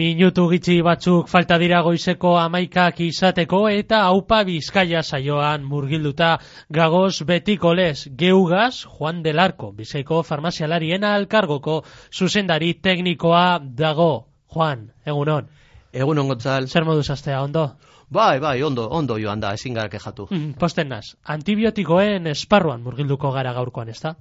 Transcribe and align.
Minutu 0.00 0.46
gitxi 0.48 0.78
batzuk 0.80 1.26
falta 1.28 1.58
dira 1.60 1.82
goizeko 1.84 2.30
amaikak 2.40 3.02
izateko 3.04 3.58
eta 3.68 3.98
haupa 4.06 4.38
bizkaia 4.48 5.02
saioan 5.02 5.66
murgilduta 5.72 6.30
gagoz 6.78 7.26
betiko 7.28 7.74
lez 7.74 8.08
geugaz 8.22 8.86
Juan 8.94 9.20
del 9.26 9.42
Arco, 9.44 9.68
bizeko 9.82 10.22
farmazialarien 10.22 11.04
alkargoko 11.04 11.74
zuzendari 12.16 12.72
teknikoa 12.80 13.44
dago. 13.82 14.08
Juan, 14.54 14.88
egunon. 15.04 15.52
Egunon 15.92 16.32
gotzal. 16.32 16.70
Zer 16.72 16.88
moduz 16.88 17.10
astea, 17.10 17.42
ondo? 17.42 17.66
Bai, 18.08 18.38
bai, 18.40 18.56
ondo, 18.62 18.88
ondo 18.88 19.20
joan 19.20 19.44
da, 19.44 19.52
ezin 19.52 19.76
gara 19.76 19.92
kejatu. 19.92 20.30
Mm, 20.30 20.54
posten 20.64 20.88
naz, 20.94 21.10
antibiotikoen 21.36 22.32
esparruan 22.32 22.80
murgilduko 22.88 23.36
gara 23.36 23.52
gaurkoan, 23.52 23.92
ez 23.92 24.00
da? 24.00 24.16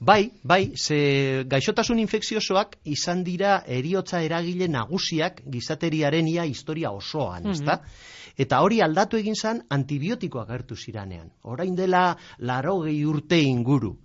Bai, 0.00 0.32
bai, 0.42 0.72
ze 0.76 1.44
gaixotasun 1.46 1.98
infekziosoak 1.98 2.76
izan 2.84 3.24
dira 3.24 3.62
eriotza 3.66 4.22
eragile 4.22 4.68
nagusiak 4.68 5.42
gizateriaren 5.46 6.28
ia 6.28 6.44
historia 6.44 6.90
osoan, 6.90 7.42
Mhm. 7.42 7.50
ezta? 7.52 7.80
Eta 8.38 8.60
hori 8.62 8.80
aldatu 8.80 9.16
egin 9.16 9.34
zan 9.34 9.62
antibiotikoak 9.68 10.48
gertu 10.48 10.76
ziranean. 10.76 11.30
Orain 11.42 11.74
dela 11.74 12.16
larogei 12.38 13.04
urte 13.04 13.38
inguru. 13.40 13.98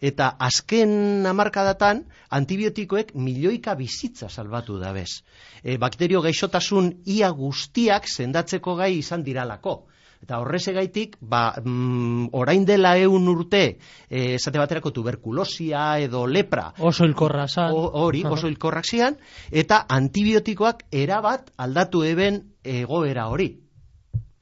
Eta 0.00 0.36
azken 0.38 1.26
hamarkadatan 1.26 2.04
antibiotikoek 2.30 3.14
milioika 3.14 3.74
bizitza 3.74 4.28
salbatu 4.28 4.78
dabez. 4.78 5.22
E, 5.62 5.76
bakterio 5.76 6.22
gaixotasun 6.22 7.02
ia 7.04 7.30
guztiak 7.30 8.08
sendatzeko 8.08 8.74
gai 8.74 8.96
izan 8.98 9.22
diralako. 9.22 9.86
Eta 10.22 10.38
horrezegaitik, 10.38 11.16
ba, 11.20 11.54
mm, 11.64 12.28
orain 12.38 12.64
dela 12.64 12.92
eun 12.98 13.26
urte, 13.28 13.78
e, 14.08 14.34
esate 14.36 14.58
baterako 14.60 14.92
tuberkulosia 14.94 15.98
edo 15.98 16.26
lepra, 16.26 16.72
Oso 16.78 17.04
hilkorra 17.04 17.48
zan. 17.48 17.72
hori, 17.74 18.22
oso 18.24 18.46
hilkorrak 18.46 18.86
zian, 18.86 19.16
eta 19.50 19.84
antibiotikoak 19.88 20.84
erabat 20.92 21.50
aldatu 21.56 22.04
eben 22.04 22.38
egoera 22.62 23.26
hori. 23.28 23.58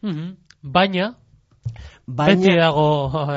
Mhm. 0.02 0.36
Baina, 0.62 1.14
Baina, 2.06 2.34
beti 2.40 2.56
dago 2.58 2.84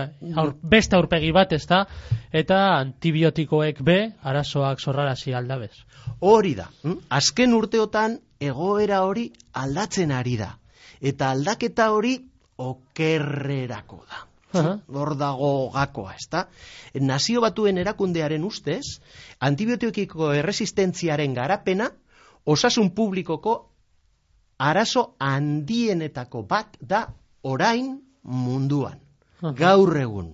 aur, 0.41 0.53
beste 0.63 0.95
aurpegi 0.97 1.31
bat, 1.31 1.51
ez 1.53 1.65
da? 1.67 1.85
Eta 2.33 2.59
antibiotikoek 2.79 3.81
be, 3.85 3.97
arazoak 4.23 4.79
zorrarazi 4.81 5.33
aldabez. 5.33 5.71
hori 6.19 6.55
da. 6.55 6.67
hm? 6.83 6.97
Azken 7.09 7.53
urteotan 7.53 8.19
egoera 8.39 9.03
hori 9.03 9.31
aldatzen 9.53 10.11
ari 10.11 10.35
da. 10.37 10.57
Eta 11.01 11.31
aldaketa 11.31 11.91
hori 11.91 12.17
okerrerako 12.69 14.03
da. 14.09 14.21
Hor 14.93 15.15
dago 15.17 15.71
gakoa, 15.73 16.13
ezta? 16.13 16.45
Nazio 17.01 17.41
batuen 17.41 17.79
erakundearen 17.81 18.43
ustez, 18.45 18.99
antibiotikiko 19.41 20.29
erresistentziaren 20.37 21.33
garapena, 21.33 21.89
osasun 22.45 22.91
publikoko 22.93 23.55
arazo 24.61 25.15
handienetako 25.19 26.43
bat 26.49 26.77
da 26.79 27.07
orain 27.41 27.95
munduan. 28.23 28.99
Gaur 29.41 29.97
egun. 29.97 30.29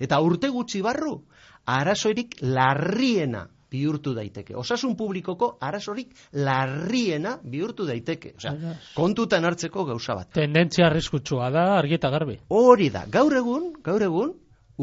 Eta 0.00 0.18
urte 0.24 0.48
gutxi 0.50 0.80
barru, 0.82 1.18
arazorik 1.66 2.38
larriena 2.40 3.44
bihurtu 3.74 4.14
daiteke. 4.16 4.54
Osasun 4.60 4.94
publikoko 4.98 5.50
arazorik 5.68 6.14
larriena 6.46 7.36
bihurtu 7.42 7.86
daiteke. 7.88 8.34
Osea, 8.38 8.74
kontutan 8.94 9.44
hartzeko 9.48 9.86
gauza 9.90 10.16
bat. 10.20 10.30
Tendentzia 10.38 10.88
arriskutsua 10.90 11.50
da, 11.54 11.66
argi 11.78 11.98
eta 11.98 12.10
garbi. 12.14 12.38
Hori 12.54 12.90
da, 12.94 13.04
gaur 13.18 13.34
egun, 13.40 13.72
gaur 13.84 14.06
egun, 14.06 14.34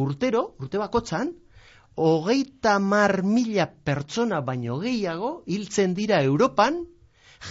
urtero, 0.05 0.43
urte 0.59 0.81
bakotzan, 0.81 1.33
hogeita 2.01 2.77
mar 2.79 3.21
mila 3.27 3.67
pertsona 3.67 4.41
baino 4.41 4.79
gehiago 4.83 5.33
hiltzen 5.47 5.95
dira 5.97 6.21
Europan, 6.23 6.83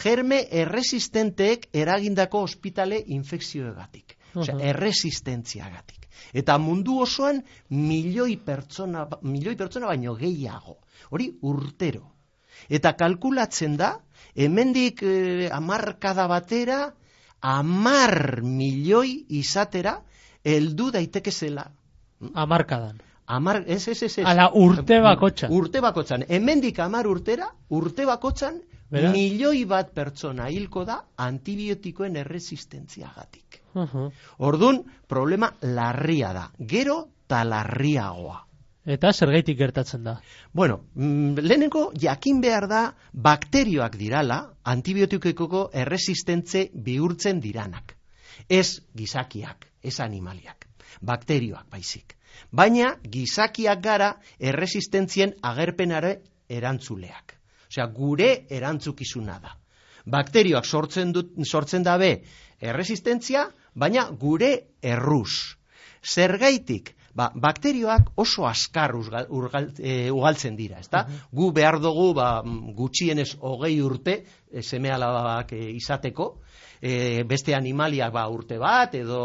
germe 0.03 0.45
erresistenteek 0.63 1.71
eragindako 1.85 2.45
ospitale 2.49 3.01
infekzioegatik. 3.19 4.17
Osea, 4.35 4.61
erresistentziagatik. 4.73 6.00
Eta 6.33 6.59
mundu 6.59 7.01
osoan 7.03 7.43
milioi 7.71 8.37
pertsona, 8.37 9.07
milioi 9.23 9.57
pertsona 9.57 9.91
baino 9.91 10.15
gehiago. 10.15 10.79
Hori 11.11 11.31
urtero. 11.43 12.07
Eta 12.69 12.93
kalkulatzen 12.93 13.77
da, 13.77 13.95
hemendik 14.37 15.03
eh, 15.03 15.49
amarkada 15.53 16.27
batera, 16.29 16.81
amar 17.41 18.43
milioi 18.43 19.25
izatera, 19.41 20.01
heldu 20.45 20.91
daiteke 20.91 21.31
zela. 21.33 21.65
Amarkadan. 22.35 23.01
Amar, 23.31 23.63
ez, 23.67 23.87
ez, 23.89 24.03
ez, 24.03 24.19
ez. 24.19 24.27
Ala, 24.27 24.51
urte 24.59 24.99
bakotxan. 25.01 25.53
Urte 25.55 25.81
bakotzan. 25.81 26.25
Hemendik 26.29 26.81
amar 26.83 27.07
urtera, 27.07 27.47
urte 27.69 28.07
bakotzan, 28.09 28.59
Beraz? 28.91 29.13
milioi 29.15 29.65
bat 29.71 29.93
pertsona 29.95 30.49
hilko 30.51 30.83
da 30.89 30.97
antibiotikoen 31.29 32.19
erresistentziagatik. 32.25 33.50
Uhu. 33.75 34.11
Ordun 34.39 34.85
problema 35.09 35.53
larria 35.63 36.33
da. 36.33 36.51
Gero 36.59 37.09
ta 37.27 37.45
larriagoa. 37.45 38.47
Eta 38.91 39.13
zergaitik 39.13 39.59
gertatzen 39.59 40.05
da. 40.05 40.17
Bueno, 40.53 40.81
mm, 40.95 41.39
lehenengo 41.45 41.91
jakin 41.95 42.41
behar 42.41 42.67
da 42.69 42.81
bakterioak 43.13 43.97
dirala 44.01 44.41
antibiotikoko 44.65 45.69
erresistentze 45.75 46.71
bihurtzen 46.75 47.41
diranak. 47.41 47.95
Ez 48.49 48.81
gizakiak, 48.97 49.69
ez 49.83 50.01
animaliak. 50.01 50.67
Bakterioak 51.01 51.69
baizik. 51.71 52.17
Baina 52.51 52.97
gizakiak 53.05 53.83
gara 53.83 54.15
erresistentzien 54.39 55.37
agerpenare 55.43 56.17
erantzuleak. 56.49 57.37
Osea, 57.71 57.87
gure 57.87 58.47
erantzukizuna 58.51 59.39
da. 59.39 59.55
Bakterioak 60.11 60.65
sortzen, 60.65 61.13
dut, 61.13 61.37
sortzen 61.45 61.85
dabe 61.87 62.23
erresistentzia, 62.59 63.51
baina 63.75 64.09
gure 64.11 64.51
erruz. 64.83 65.57
Zergaitik, 66.01 66.95
ba, 67.15 67.31
bakterioak 67.35 68.13
oso 68.21 68.47
azkar 68.49 68.95
uzgal, 68.97 69.27
urgal, 69.29 69.71
e, 69.79 70.11
ugaltzen 70.11 70.57
dira, 70.57 70.81
ezta? 70.81 71.05
Gu 71.33 71.51
behar 71.53 71.81
dugu 71.83 72.13
ba, 72.17 72.31
gutxienez 72.77 73.35
hogei 73.41 73.81
urte 73.85 74.17
e, 74.51 74.63
seme 74.63 74.93
alabak 74.95 75.53
e, 75.53 75.63
izateko, 75.77 76.31
e, 76.81 77.23
beste 77.29 77.55
animaliak 77.55 78.13
ba, 78.15 78.27
urte 78.33 78.59
bat, 78.59 78.95
edo 78.95 79.21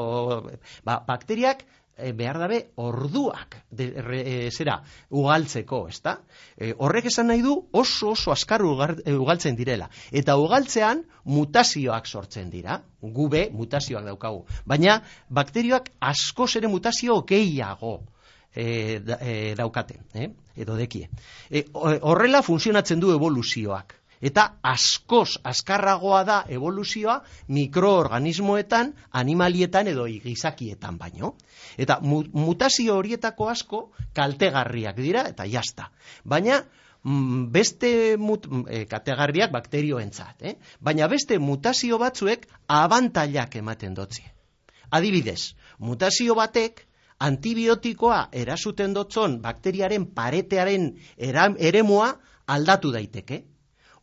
ba, 0.84 1.00
bakteriak 1.08 1.66
e, 1.98 2.12
behar 2.14 2.38
dabe 2.40 2.60
orduak 2.82 3.58
de, 3.72 3.90
re, 4.02 4.22
e, 4.22 4.52
zera, 4.52 4.82
ugaltzeko, 5.10 5.88
ezta? 5.90 6.18
E, 6.58 6.74
horrek 6.78 7.06
esan 7.12 7.28
nahi 7.32 7.42
du 7.42 7.56
oso 7.72 8.12
oso 8.12 8.34
e, 9.06 9.14
ugaltzen 9.14 9.56
direla. 9.56 9.90
Eta 10.12 10.38
ugaltzean 10.38 11.04
mutazioak 11.26 12.08
sortzen 12.08 12.50
dira, 12.50 12.82
gube 13.02 13.50
mutazioak 13.52 14.06
daukagu. 14.06 14.46
Baina 14.66 15.02
bakterioak 15.30 15.92
askoz 16.00 16.56
ere 16.56 16.68
mutazio 16.68 17.22
gehiago 17.26 18.02
e, 18.56 19.00
da, 19.00 19.18
e, 19.22 19.54
daukate, 19.56 20.00
eh? 20.14 20.30
edo 20.56 20.76
dekie. 20.76 21.10
E, 21.50 21.66
ho- 21.74 22.00
horrela 22.02 22.42
funtzionatzen 22.42 23.00
du 23.00 23.12
evoluzioak. 23.14 23.96
Eta 24.22 24.46
askoz 24.64 25.38
azkarragoa 25.44 26.24
da 26.24 26.38
evoluzioa 26.50 27.20
mikroorganismoetan, 27.48 28.94
animalietan 29.12 29.88
edo 29.92 30.06
gizakietan 30.06 30.98
baino. 30.98 31.36
Eta 31.78 32.00
mu, 32.02 32.24
mutazio 32.34 32.96
horietako 32.96 33.50
asko 33.50 33.82
kaltegarriak 34.14 34.98
dira 34.98 35.26
eta 35.30 35.46
jazta. 35.46 35.90
Baina 36.24 36.62
mm, 37.04 37.52
beste 37.52 37.92
mut, 38.18 38.48
mm, 38.48 38.66
eh, 38.70 38.86
kategarriak 38.88 39.52
bakterioentzat, 39.52 40.42
eh? 40.42 40.56
baina 40.80 41.08
beste 41.08 41.40
mutazio 41.40 42.00
batzuek 42.00 42.48
abantailak 42.68 43.56
ematen 43.56 43.94
dotzi. 43.94 44.24
Adibidez, 44.92 45.56
mutazio 45.80 46.36
batek 46.36 46.86
antibiotikoa 47.20 48.30
erasuten 48.32 48.94
dotzon 48.94 49.40
bakteriaren 49.42 50.06
paretearen 50.16 50.92
eremua 51.18 52.16
aldatu 52.48 52.92
daiteke. 52.92 53.44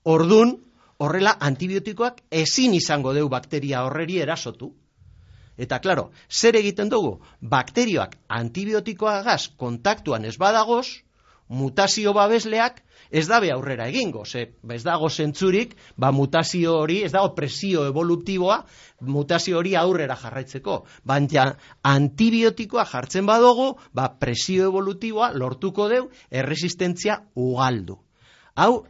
Ordun, 0.05 0.57
horrela 0.99 1.37
antibiotikoak 1.41 2.23
ezin 2.43 2.75
izango 2.75 3.13
deu 3.15 3.29
bakteria 3.29 3.85
horreri 3.87 4.19
erasotu. 4.25 4.73
Eta 5.59 5.79
claro, 5.85 6.11
zer 6.29 6.57
egiten 6.59 6.89
dugu? 6.91 7.21
Bakterioak 7.55 8.17
antibiotikoagaz 8.29 9.53
kontaktuan 9.57 10.25
ez 10.25 10.37
badagoz, 10.39 10.87
mutazio 11.49 12.15
babesleak 12.17 12.81
ez 13.13 13.27
dabe 13.29 13.51
aurrera 13.53 13.87
egingo, 13.93 14.25
ze 14.25 14.47
ez 14.73 14.83
dago 14.83 15.11
zentzurik, 15.11 15.77
ba 15.97 16.11
mutazio 16.13 16.79
hori, 16.81 17.03
ez 17.05 17.13
dago 17.13 17.35
presio 17.37 17.85
evolutiboa, 17.87 18.63
mutazio 19.01 19.59
hori 19.59 19.75
aurrera 19.77 20.17
jarraitzeko. 20.17 20.79
Baina 21.05 21.51
antibiotikoa 21.83 22.87
jartzen 22.95 23.27
badugu, 23.27 23.75
ba 23.93 24.09
presio 24.19 24.71
evolutiboa 24.73 25.33
lortuko 25.37 25.89
deu 25.93 26.09
erresistentzia 26.31 27.21
ugaldu. 27.35 28.01
Hau, 28.55 28.85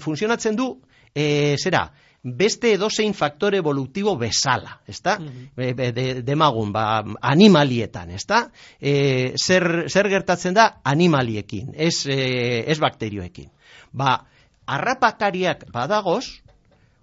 funtzionatzen 0.00 0.56
du, 0.56 0.68
e, 1.14 1.56
zera, 1.62 1.86
beste 2.22 2.72
edozein 2.74 3.14
faktore 3.14 3.60
evolutibo 3.62 4.16
bezala, 4.18 4.80
ezta? 4.86 5.16
Be- 5.56 5.72
be- 5.74 5.92
de, 5.92 6.06
demagun, 6.26 6.72
ba, 6.72 7.04
animalietan, 7.22 8.10
ezta? 8.10 8.48
E, 8.80 9.34
zer, 9.38 9.86
zer 9.88 10.08
gertatzen 10.08 10.54
da 10.54 10.80
animaliekin, 10.84 11.72
ez, 11.74 12.06
e, 12.06 12.64
ez 12.66 12.78
bakterioekin. 12.82 13.50
Ba, 13.92 14.18
harrapakariak 14.66 15.68
badagoz, 15.72 16.26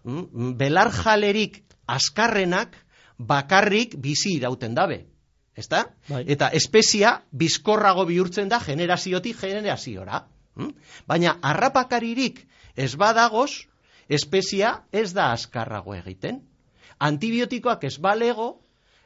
mm, 0.04 0.54
belar 0.60 0.92
jalerik 0.94 1.64
askarrenak 1.88 2.76
bakarrik 3.18 3.96
bizi 4.02 4.36
irauten 4.38 4.76
dabe. 4.76 5.06
Ezta? 5.56 5.86
Bai. 6.10 6.26
Eta 6.28 6.50
espezia 6.52 7.22
bizkorrago 7.32 8.04
bihurtzen 8.06 8.50
da 8.52 8.60
generaziotik 8.60 9.40
generaziora. 9.40 10.26
Mm? 10.56 10.76
Baina 11.08 11.38
harrapakaririk 11.42 12.46
ez 12.76 12.94
badagoz, 13.00 13.66
espezia 14.08 14.86
ez 14.92 15.12
da 15.14 15.32
askarrago 15.34 15.96
egiten. 15.96 16.42
Antibiotikoak 17.00 17.84
ez 17.88 17.98
balego, 18.00 18.62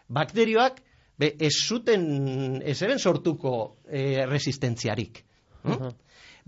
bakterioak 0.08 0.82
be, 1.20 1.34
ez 1.40 1.54
zuten, 1.66 2.62
ez 2.62 2.82
eben 2.82 3.00
sortuko 3.00 3.82
e, 3.88 4.26
resistentziarik. 4.30 5.24
Mm? 5.64 5.74
Aha. 5.74 5.96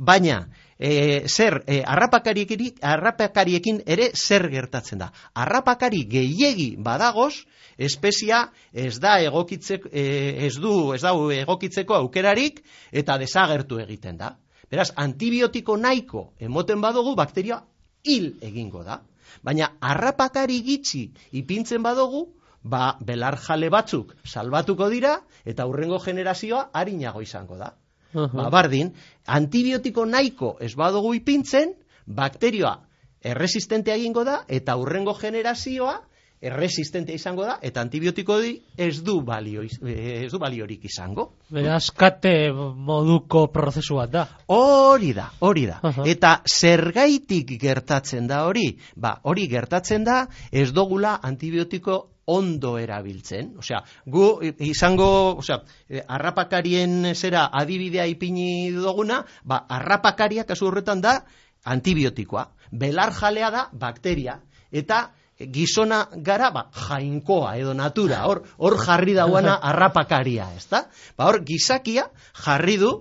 Baina, 0.01 0.38
e, 0.80 1.27
zer, 1.30 1.59
e, 1.68 1.81
harrapakariekin, 1.86 2.63
harrapakariekin 2.81 3.81
ere 3.86 4.09
zer 4.15 4.48
gertatzen 4.50 5.01
da. 5.03 5.12
Harrapakari 5.38 6.06
gehiegi 6.09 6.71
badagoz, 6.81 7.44
espezia 7.77 8.48
ez 8.74 8.95
da 9.01 9.19
egokitzeko, 9.21 9.92
e, 9.92 10.06
ez 10.48 10.56
du, 10.57 10.94
ez 10.95 11.01
da 11.03 11.13
egokitzeko 11.36 12.00
aukerarik 12.00 12.63
eta 12.92 13.19
desagertu 13.21 13.81
egiten 13.83 14.18
da. 14.18 14.36
Beraz, 14.72 14.92
antibiotiko 14.96 15.76
nahiko 15.78 16.32
emoten 16.40 16.82
badugu, 16.82 17.16
bakteria 17.16 17.62
hil 18.04 18.34
egingo 18.42 18.84
da. 18.88 19.02
Baina, 19.44 19.72
harrapakari 19.80 20.62
gitxi 20.64 21.04
ipintzen 21.42 21.84
badugu, 21.84 22.26
ba, 22.64 22.98
belar 23.02 23.38
jale 23.42 23.70
batzuk 23.74 24.14
salbatuko 24.26 24.90
dira, 24.90 25.18
eta 25.46 25.66
hurrengo 25.68 26.00
generazioa 26.00 26.70
harinago 26.74 27.22
izango 27.22 27.58
da. 27.58 27.74
Aha. 28.14 28.30
Ba, 28.34 28.50
bardin, 28.54 28.94
antibiotiko 29.26 30.06
nahiko 30.06 30.56
ez 30.60 30.74
badugu 30.76 31.14
ipintzen, 31.20 31.76
bakterioa 32.08 32.78
erresistentea 33.22 33.96
egingo 34.00 34.24
da, 34.28 34.42
eta 34.48 34.76
hurrengo 34.80 35.14
generazioa 35.14 36.00
erresistentea 36.42 37.16
izango 37.16 37.46
da, 37.46 37.60
eta 37.62 37.84
antibiotiko 37.86 38.40
di 38.42 38.56
ez 38.78 39.04
du, 39.06 39.20
balio, 39.22 39.62
eh, 39.62 40.24
ez 40.26 40.32
du 40.32 40.40
baliorik 40.42 40.88
izango. 40.90 41.28
Beraz, 41.54 41.92
kate 41.94 42.34
moduko 42.52 43.46
prozesu 43.54 44.00
bat 44.00 44.12
da. 44.12 44.24
Hori 44.50 45.14
da, 45.14 45.28
hori 45.46 45.68
da. 45.70 45.78
Aha. 45.86 46.06
Eta 46.10 46.40
zergaitik 46.50 47.54
gertatzen 47.62 48.26
da 48.28 48.46
hori? 48.48 48.72
Ba, 48.96 49.20
hori 49.30 49.46
gertatzen 49.52 50.04
da 50.08 50.24
ez 50.52 50.72
dogula 50.74 51.20
antibiotiko 51.22 52.00
ondo 52.32 52.74
erabiltzen. 52.80 53.54
Osea, 53.62 53.84
gu 54.10 54.26
izango, 54.66 55.38
osea, 55.44 55.62
eh, 55.90 56.02
harrapakarien 56.08 57.14
zera 57.14 57.50
adibidea 57.54 58.08
ipini 58.10 58.72
duguna, 58.74 59.22
ba, 59.44 59.66
harrapakaria 59.70 60.50
kasu 60.50 60.72
horretan 60.72 61.02
da 61.06 61.20
antibiotikoa. 61.66 62.50
Belar 62.72 63.14
jalea 63.14 63.52
da 63.52 63.68
bakteria. 63.74 64.40
Eta 64.72 65.12
gizona 65.48 66.06
gara, 66.16 66.52
ba, 66.52 66.66
jainkoa 66.76 67.56
edo 67.58 67.74
natura, 67.74 68.24
hor, 68.28 68.44
hor 68.58 68.78
jarri 68.82 69.16
dauana 69.18 69.58
harrapakaria, 69.70 70.50
ezta? 70.58 70.86
Ba, 71.18 71.30
hor, 71.30 71.42
gizakia 71.48 72.08
jarri 72.46 72.78
du 72.82 72.92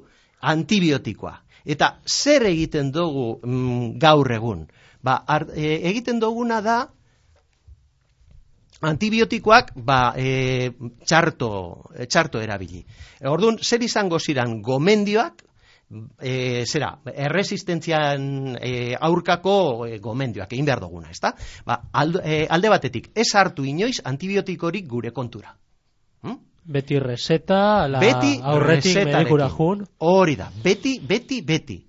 antibiotikoa. 0.40 1.34
Eta 1.64 1.98
zer 2.06 2.46
egiten 2.48 2.90
dugu 2.92 3.34
mm, 3.44 3.98
gaur 4.00 4.32
egun? 4.32 4.64
Ba, 5.04 5.20
ar, 5.26 5.46
e, 5.54 5.76
egiten 5.90 6.20
duguna 6.20 6.60
da 6.64 6.78
antibiotikoak 8.80 9.74
ba, 9.76 10.00
e, 10.16 10.72
txarto, 11.04 11.50
e, 11.94 12.06
txarto 12.06 12.40
erabili. 12.40 12.82
Orduan, 13.28 13.60
zer 13.60 13.84
izango 13.84 14.18
ziran 14.18 14.60
gomendioak, 14.64 15.44
e, 16.20 16.64
zera, 16.66 16.90
erresistentzian 17.10 18.56
e, 18.60 18.94
aurkako 18.94 19.86
e, 19.86 19.98
gomendioak, 19.98 20.52
egin 20.52 20.68
behar 20.68 20.82
duguna, 20.84 21.10
ezta? 21.10 21.32
Ba, 21.66 21.80
aldo, 21.92 22.22
e, 22.24 22.44
alde 22.48 22.70
batetik, 22.72 23.10
ez 23.14 23.28
hartu 23.34 23.66
inoiz 23.66 23.98
antibiotikorik 24.04 24.86
gure 24.88 25.10
kontura. 25.16 25.54
Hm? 26.22 26.38
Beti 26.70 27.00
reseta, 27.02 27.88
la 27.88 28.02
beti 28.02 28.36
aurretik 28.42 29.00
medikura 29.08 29.48
jun. 29.50 29.82
Hori 30.06 30.36
da, 30.38 30.50
beti, 30.62 30.98
beti, 31.00 31.40
beti. 31.42 31.80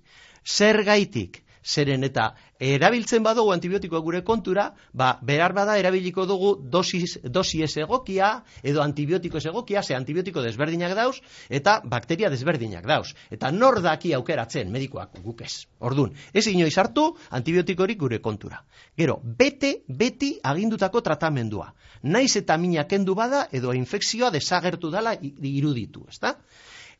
Zer 0.42 0.82
gaitik, 0.82 1.42
zeren 1.62 2.04
eta 2.04 2.32
erabiltzen 2.62 3.22
badugu 3.22 3.52
antibiotikoa 3.54 4.00
gure 4.02 4.22
kontura, 4.26 4.68
ba, 4.92 5.18
behar 5.22 5.54
bada 5.54 5.76
erabiliko 5.78 6.26
dugu 6.26 6.52
dosis, 6.70 7.18
dosi 7.24 7.62
egokia, 7.62 8.44
edo 8.62 8.82
antibiotiko 8.82 9.38
ez 9.38 9.46
egokia, 9.46 9.82
ze 9.82 9.94
antibiotiko 9.94 10.42
desberdinak 10.42 10.94
dauz, 10.94 11.20
eta 11.48 11.80
bakteria 11.84 12.30
desberdinak 12.30 12.86
dauz. 12.86 13.14
Eta 13.30 13.50
nor 13.50 13.80
daki 13.82 14.12
aukeratzen, 14.14 14.70
medikoak 14.70 15.22
guk 15.22 15.42
ez. 15.42 15.66
Ordun, 15.78 16.12
ez 16.32 16.46
inoiz 16.46 16.76
hartu 16.78 17.16
antibiotikorik 17.30 17.98
gure 17.98 18.20
kontura. 18.20 18.62
Gero, 18.96 19.20
bete, 19.22 19.82
beti 19.88 20.38
agindutako 20.42 21.00
tratamendua. 21.00 21.72
Naiz 22.02 22.36
eta 22.36 22.56
mina 22.58 22.86
kendu 22.88 23.14
bada, 23.14 23.46
edo 23.52 23.72
infekzioa 23.72 24.30
desagertu 24.30 24.90
dala 24.90 25.14
iruditu, 25.20 26.06
ezta? 26.10 26.36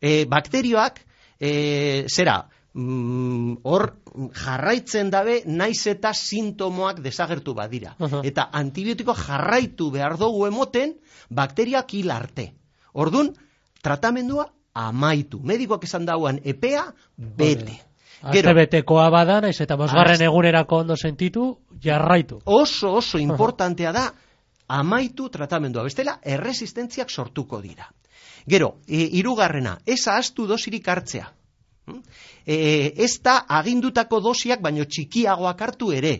E, 0.00 0.24
bakterioak, 0.26 1.00
e, 1.38 2.06
zera, 2.08 2.48
mm, 2.74 3.56
hor 3.62 3.96
jarraitzen 4.44 5.10
dabe 5.10 5.42
naiz 5.46 5.86
eta 5.86 6.12
sintomoak 6.14 7.00
desagertu 7.04 7.54
badira. 7.54 7.94
Aha. 7.98 8.20
Eta 8.24 8.48
antibiotiko 8.52 9.14
jarraitu 9.14 9.90
behar 9.90 10.16
dugu 10.18 10.46
emoten 10.46 10.96
bakteriak 11.30 11.94
hil 11.94 12.10
arte. 12.10 12.52
Ordun 12.92 13.32
tratamendua 13.82 14.50
amaitu. 14.74 15.40
Medikoak 15.42 15.84
esan 15.84 16.06
dauan 16.06 16.40
epea 16.44 16.84
bete. 17.16 17.80
Aste 18.22 18.52
betekoa 18.54 19.08
bada, 19.10 19.40
naiz 19.42 19.60
eta 19.60 19.74
bosgarren 19.76 20.14
Aste- 20.14 20.28
egunerako 20.30 20.76
ondo 20.84 20.96
sentitu, 20.96 21.58
jarraitu. 21.82 22.40
oso 22.44 22.92
oso 22.94 23.18
importantea 23.18 23.92
da 23.92 24.12
amaitu 24.68 25.28
tratamendua. 25.28 25.82
Bestela, 25.82 26.20
erresistentziak 26.22 27.10
sortuko 27.10 27.60
dira. 27.60 27.88
Gero, 28.46 28.76
e, 28.86 29.08
hirugarrena, 29.18 29.78
ez 29.86 30.06
ahaztu 30.06 30.46
dosirik 30.46 30.86
hartzea. 30.88 31.32
Hm? 31.86 32.00
E, 32.46 32.56
ez 33.04 33.16
da 33.22 33.42
agindutako 33.60 34.20
dosiak 34.20 34.62
baino 34.62 34.84
txikiagoak 34.84 35.62
hartu 35.66 35.92
ere. 35.92 36.14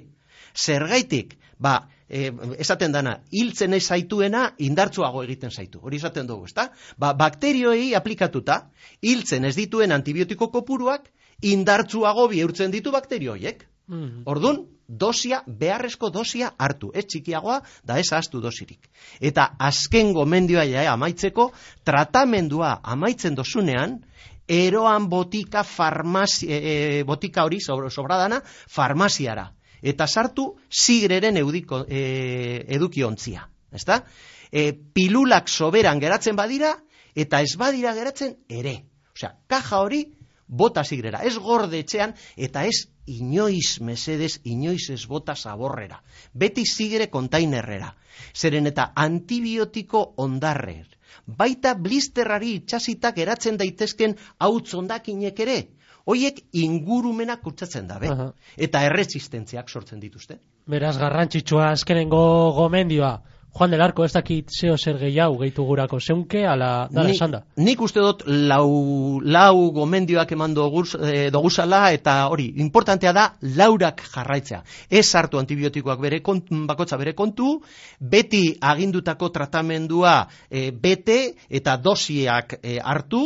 Zergaitik, 0.53 1.37
ba, 1.59 1.77
e, 2.09 2.31
esaten 2.61 2.93
dana, 2.93 3.17
hiltzen 3.31 3.75
ez 3.79 3.85
zaituena 3.87 4.51
indartsuago 4.59 5.23
egiten 5.25 5.51
zaitu. 5.51 5.81
Hori 5.83 6.03
esaten 6.03 6.29
dugu, 6.29 6.47
ezta? 6.51 6.69
Ba, 6.99 7.15
bakterioei 7.19 7.93
aplikatuta, 7.99 8.67
hiltzen 9.01 9.49
ez 9.49 9.57
dituen 9.57 9.95
antibiotiko 9.97 10.51
kopuruak 10.53 11.09
indartsuago 11.55 12.29
bihurtzen 12.35 12.75
ditu 12.75 12.93
bakterio 12.95 13.33
horiek. 13.33 13.65
Mm. 13.89 14.23
Ordun, 14.31 14.61
dosia, 14.87 15.43
beharrezko 15.47 16.11
dosia 16.15 16.53
hartu, 16.59 16.91
ez 16.95 17.05
txikiagoa, 17.09 17.61
da 17.85 17.99
ez 17.99 18.13
ahaztu 18.13 18.41
dosirik. 18.41 18.89
Eta 19.21 19.49
azken 19.59 20.13
gomendioa 20.13 20.65
ja 20.69 20.85
amaitzeko, 20.93 21.51
tratamendua 21.85 22.77
amaitzen 22.95 23.35
dozunean, 23.39 24.01
eroan 24.49 25.09
botika 25.09 25.65
farmazi, 25.65 26.47
e, 26.51 26.59
e, 26.59 27.03
botika 27.05 27.45
hori 27.45 27.61
sobra- 27.61 27.91
sobradana 27.91 28.43
farmaziara. 28.45 29.53
Eta 29.83 30.07
sartu 30.07 30.55
zigreren 30.71 31.37
eudiko, 31.37 31.85
e, 31.89 32.65
edukiontzia. 32.69 33.49
Ezta? 33.73 34.05
E, 34.53 34.73
pilulak 34.73 35.49
soberan 35.49 36.01
geratzen 36.01 36.37
badira, 36.37 36.77
eta 37.15 37.41
ez 37.41 37.57
badira 37.57 37.95
geratzen 37.95 38.37
ere. 38.49 38.85
Osea, 39.13 39.35
kaja 39.47 39.81
hori 39.81 40.05
bota 40.47 40.85
zigrera, 40.85 41.23
ez 41.25 41.37
gorde 41.39 41.81
etxean, 41.81 42.15
eta 42.37 42.65
ez 42.69 42.89
inoiz 43.07 43.81
mesedez, 43.81 44.41
inoiz 44.45 44.91
ez 44.93 45.05
bota 45.09 45.35
zaborrera. 45.35 46.03
Beti 46.33 46.65
zigre 46.67 47.09
kontainerrera. 47.11 47.95
Zeren 48.37 48.69
eta 48.69 48.93
antibiotiko 48.95 50.13
ondarrer. 50.17 50.87
Baita 51.27 51.75
blisterrari 51.75 52.55
itxasitak 52.61 53.19
eratzen 53.25 53.61
daitezken 53.61 54.17
hautz 54.39 54.75
ondakinek 54.75 55.41
ere. 55.47 55.59
Hoiek 56.05 56.41
ingurumena 56.59 57.37
kutsatzen 57.43 57.87
dabe. 57.87 58.09
Aha. 58.11 58.33
Eta 58.57 58.83
erresistentziak 58.89 59.69
sortzen 59.71 60.01
dituzte. 60.03 60.39
Beraz, 60.67 60.97
garrantzitsua 60.99 61.69
azkenengo 61.77 62.23
gomendioa. 62.57 63.13
Juan 63.55 63.71
del 63.71 63.83
Arco 63.85 64.05
ez 64.05 64.13
dakit 64.15 64.49
zeo 64.49 64.79
zer 64.79 64.97
gehiago 64.97 65.37
gehitu 65.43 65.65
gurako 65.69 65.99
zeunke, 66.01 66.47
ala, 66.49 66.89
dala 66.91 67.09
Ni- 67.09 67.15
esan 67.17 67.35
da. 67.35 67.43
Nik 67.57 67.81
uste 67.85 68.01
dut 68.01 68.23
lau, 68.27 69.21
lau 69.21 69.71
gomendioak 69.77 70.33
eman 70.33 70.55
doguz, 70.57 70.95
e, 70.95 71.29
doguzala 71.31 71.83
eta 71.93 72.15
hori, 72.33 72.49
importantea 72.65 73.13
da 73.13 73.27
laurak 73.43 74.01
jarraitzea. 74.15 74.63
Ez 74.89 75.05
hartu 75.15 75.39
antibiotikoak 75.39 76.01
bere 76.01 76.23
kontu, 76.25 76.63
bakotza 76.67 76.97
bere 76.97 77.13
kontu, 77.13 77.59
beti 78.01 78.57
agindutako 78.61 79.29
tratamendua 79.29 80.15
e, 80.49 80.71
bete 80.71 81.35
eta 81.51 81.77
dosiak 81.77 82.57
e, 82.63 82.79
hartu, 82.81 83.23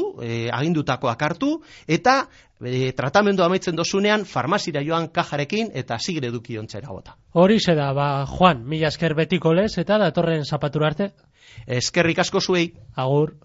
agindutakoak 0.52 1.22
hartu, 1.22 1.60
eta 1.86 2.24
e, 2.64 2.92
tratamendu 2.92 3.42
amaitzen 3.44 3.76
dozunean 3.76 4.24
farmazira 4.24 4.82
joan 4.82 5.08
kajarekin 5.08 5.70
eta 5.74 5.98
zigre 5.98 6.28
eduki 6.28 6.58
ontzera 6.58 6.88
bota. 6.88 7.16
Hori 7.32 7.58
da, 7.66 7.92
ba, 7.92 8.26
Juan, 8.26 8.64
mila 8.64 8.88
esker 8.88 9.14
betiko 9.14 9.52
lez, 9.52 9.78
eta 9.78 9.98
datorren 9.98 10.44
zapatura 10.44 10.86
arte, 10.86 11.12
Eskerrik 11.66 12.18
asko 12.18 12.40
zuei. 12.40 12.72
agur. 12.94 13.36